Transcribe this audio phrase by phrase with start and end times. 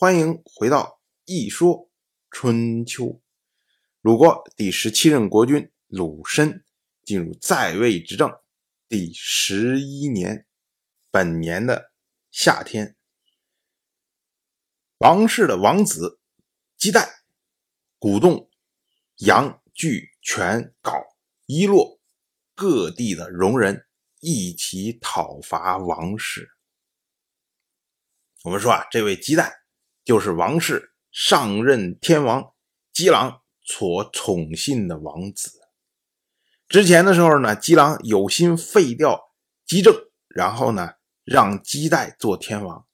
[0.00, 0.84] 欢迎回到
[1.24, 1.90] 《一说
[2.30, 3.04] 春秋》。
[4.00, 6.64] 鲁国第十七任国君鲁申
[7.02, 8.30] 进入在位执政
[8.88, 10.46] 第十一年，
[11.10, 11.90] 本年的
[12.30, 12.94] 夏天，
[14.98, 16.20] 王室的王子
[16.76, 17.04] 姬旦
[17.98, 18.48] 鼓动
[19.16, 21.04] 杨、据、权、镐、
[21.46, 21.98] 伊洛
[22.54, 23.88] 各地的戎人
[24.20, 26.52] 一起讨伐王室。
[28.44, 29.58] 我们说啊，这位姬旦。
[30.08, 32.54] 就是王室上任天王
[32.94, 35.60] 姬郎所宠信的王子。
[36.66, 39.34] 之前的时候呢，姬郎有心废掉
[39.66, 39.94] 姬政，
[40.28, 40.92] 然后呢
[41.24, 42.86] 让姬代做天王。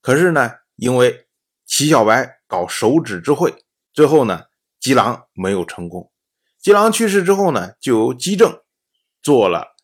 [0.00, 1.26] 可是呢，因为
[1.66, 3.52] 齐小白搞手指之会，
[3.92, 4.44] 最后呢
[4.78, 6.12] 姬郎没有成功。
[6.60, 8.62] 姬郎去世之后呢，就由姬政
[9.20, 9.74] 做了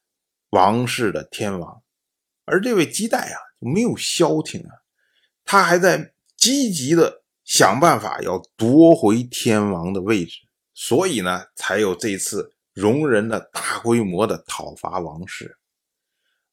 [0.50, 1.82] 王室的天王。
[2.44, 4.70] 而这位姬代啊，没有消停啊，
[5.44, 6.14] 他还在。
[6.38, 10.38] 积极的想办法要夺回天王的位置，
[10.72, 15.58] 所以呢，才有这次戎人的大规模的讨伐王室。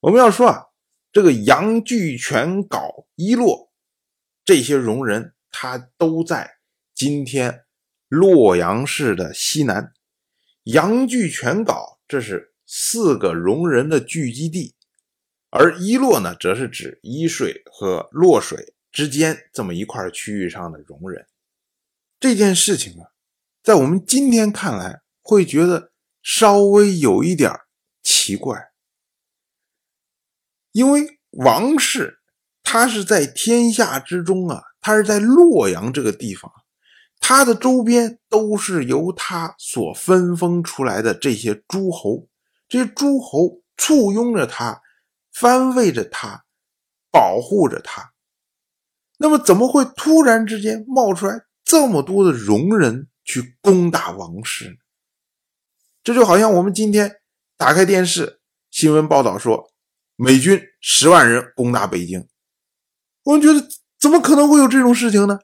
[0.00, 0.64] 我们要说啊，
[1.12, 3.70] 这个杨巨全镐伊洛
[4.44, 6.58] 这些戎人，他都在
[6.92, 7.64] 今天
[8.08, 9.92] 洛阳市的西南。
[10.64, 14.74] 杨巨全镐这是四个戎人的聚集地，
[15.50, 18.74] 而伊洛呢，则是指伊水和洛水。
[18.96, 21.26] 之间这么一块区域上的容忍，
[22.18, 23.12] 这件事情啊，
[23.62, 27.52] 在我们今天看来会觉得稍微有一点
[28.02, 28.70] 奇怪，
[30.72, 32.20] 因为王室
[32.62, 36.50] 他是在天下之中啊，他是在洛阳这个地方，
[37.20, 42.30] 他的周边都是由他所分封出来的这些诸侯，
[42.66, 44.80] 这些诸侯簇拥着他，
[45.34, 46.46] 翻卫着他，
[47.12, 48.14] 保护着他。
[49.18, 54.76] 那么怎么会突然之间冒出来这么多的戎人去攻打王室呢？
[56.04, 57.16] 这就好像我们今天
[57.56, 58.40] 打开电视
[58.70, 59.72] 新闻报道说，
[60.16, 62.28] 美军十万人攻打北京，
[63.24, 63.66] 我们觉得
[63.98, 65.40] 怎么可能会有这种事情呢？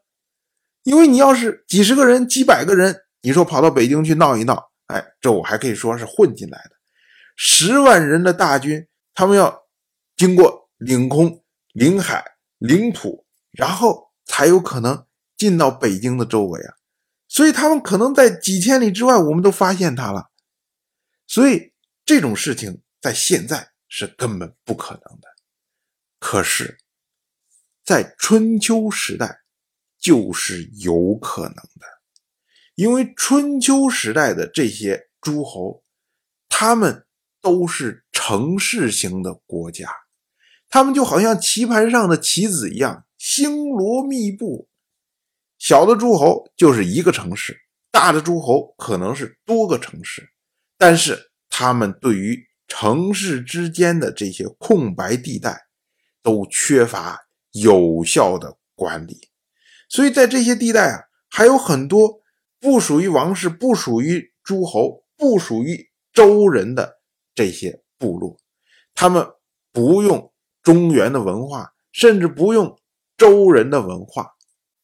[0.85, 6.77] 因为你要是几十个人、几百个人，你说跑到北京去闹一闹，哎，这我还可以说是混进来的。
[7.35, 9.63] 十万人的大军，他们要
[10.17, 12.25] 经过领空、领海、
[12.59, 13.22] 领土。
[13.53, 16.75] 然后才有可能进到北京的周围啊，
[17.29, 20.31] 所以他们可能在几千里之外，我们都发现他了。
[21.27, 21.73] 所以
[22.05, 25.29] 这种事情在现在是根本不可能的。
[26.19, 26.79] 可是，
[27.85, 29.41] 在春秋时代
[29.99, 31.87] 就是有可能的，
[32.75, 35.83] 因为春秋时代的这些诸侯，
[36.49, 37.07] 他们
[37.41, 39.89] 都是城市型的国家，
[40.69, 43.05] 他们就好像棋盘上的棋子一样。
[43.23, 44.69] 星罗密布，
[45.57, 47.57] 小的诸侯就是一个城市，
[47.93, 50.33] 大的诸侯可能是多个城市，
[50.77, 55.57] 但是他们对于城市之间的这些空白地带
[56.21, 57.17] 都缺乏
[57.53, 59.29] 有效的管理，
[59.89, 60.99] 所以在这些地带啊，
[61.31, 62.21] 还有很多
[62.59, 67.01] 不属于王室、不属于诸侯、不属于周人的
[67.37, 68.37] 这些部落，
[68.95, 69.25] 他们
[69.71, 72.77] 不用中原的文化，甚至不用。
[73.17, 74.35] 周人的文化，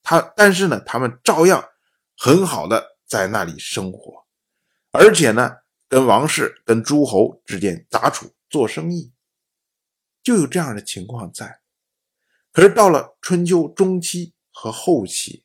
[0.03, 1.69] 他但是呢，他们照样
[2.17, 4.27] 很好的在那里生活，
[4.93, 5.57] 而且呢，
[5.89, 9.13] 跟王室、跟诸侯之间杂处做生意，
[10.23, 11.61] 就有这样的情况在。
[12.53, 15.45] 可是到了春秋中期和后期，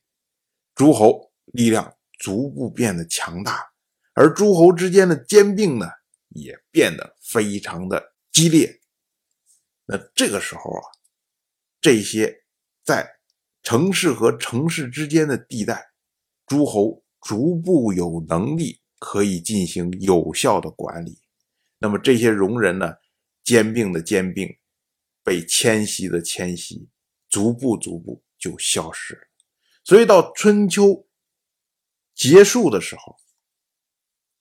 [0.76, 3.72] 诸侯力量逐步变得强大，
[4.14, 5.88] 而诸侯之间的兼并呢，
[6.30, 8.82] 也变得非常的激烈。
[9.86, 10.84] 那这个时候啊，
[11.82, 12.43] 这些。
[12.84, 13.10] 在
[13.62, 15.92] 城市和城市之间的地带，
[16.46, 21.20] 诸侯逐步有能力可以进行有效的管理。
[21.78, 22.96] 那么这些戎人呢，
[23.44, 24.50] 兼并的兼并，
[25.24, 26.90] 被迁徙的迁徙，
[27.30, 29.22] 逐步逐步就消失了。
[29.86, 31.08] 所以到春秋
[32.14, 33.16] 结束的时候，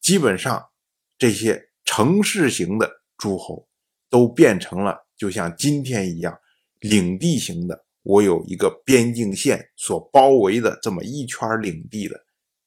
[0.00, 0.70] 基本上
[1.16, 3.68] 这些城市型的诸侯
[4.10, 6.36] 都变成了就像今天一样
[6.80, 7.86] 领地型的。
[8.02, 12.20] 我有一个边境线所包围的这么一圈领地的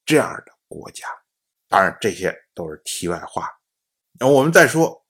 [0.06, 1.06] 这样的国家，
[1.68, 3.48] 当然这些都是题外话。
[4.20, 5.06] 那我们再说，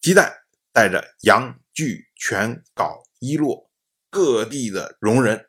[0.00, 0.36] 姬代
[0.72, 3.70] 带着杨、巨、权、镐、伊洛
[4.10, 5.48] 各地的戎人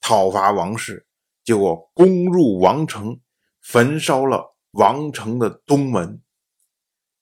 [0.00, 1.06] 讨伐王室，
[1.42, 3.18] 结果攻入王城，
[3.62, 6.22] 焚烧了王城的东门。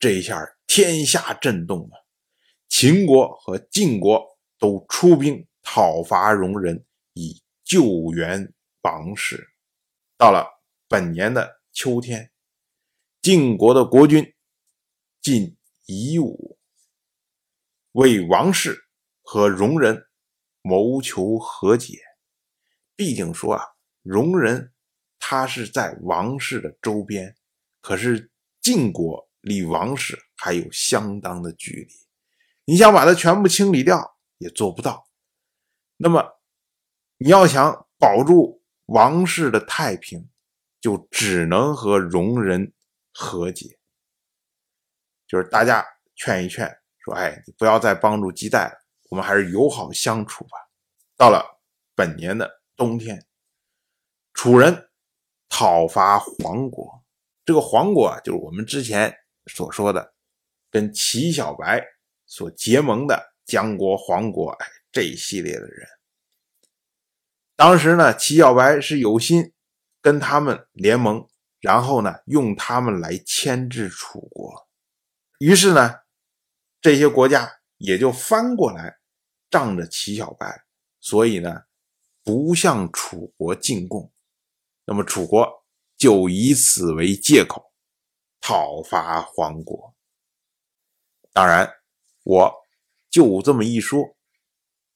[0.01, 2.05] 这一下天下震动了，
[2.69, 4.27] 秦国和晋国
[4.59, 5.47] 都出兵。
[5.63, 9.53] 讨伐戎人以救援王室。
[10.19, 10.47] 到了
[10.89, 12.31] 本年的秋天，
[13.21, 14.35] 晋国的国君
[15.21, 15.57] 晋
[15.87, 16.59] 夷吾
[17.93, 18.89] 为王室
[19.23, 20.07] 和戎人
[20.61, 21.99] 谋求和解。
[22.95, 23.65] 毕竟说啊，
[24.03, 24.73] 戎人
[25.19, 27.35] 他是在王室的周边，
[27.81, 28.31] 可是
[28.61, 31.95] 晋国离王室还有相当的距离，
[32.65, 35.09] 你想把它全部清理掉也做不到。
[36.03, 36.41] 那么，
[37.19, 40.29] 你要想保住王室的太平，
[40.81, 42.73] 就只能和戎人
[43.13, 43.79] 和解，
[45.29, 46.69] 就是大家劝一劝，
[47.05, 50.51] 说：“哎，你不要再帮助姬代了，我们还是友好相处吧。”
[51.17, 51.63] 到了
[51.95, 52.61] 本年的。
[52.75, 53.25] 冬天，
[54.33, 54.91] 楚人
[55.49, 57.05] 讨伐黄国。
[57.45, 59.15] 这个黄国啊，就是我们之前
[59.47, 60.15] 所说的
[60.69, 61.85] 跟齐小白
[62.27, 65.89] 所结盟的江国、黄国，哎，这一系列的人。
[67.57, 69.53] 当时呢，齐小白是有心
[70.01, 71.27] 跟他们联盟，
[71.59, 74.69] 然后呢，用他们来牵制楚国。
[75.39, 75.97] 于是呢，
[76.81, 78.99] 这些国家也就翻过来
[79.51, 80.65] 仗着齐小白，
[81.01, 81.63] 所以呢。
[82.25, 84.13] 不向楚国进贡，
[84.85, 85.65] 那么楚国
[85.97, 87.73] 就以此为借口
[88.41, 89.93] 讨伐黄国。
[91.33, 91.69] 当然，
[92.23, 92.55] 我
[93.11, 94.17] 就这么一说，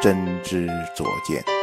[0.00, 0.66] 真知
[0.96, 1.59] 灼见。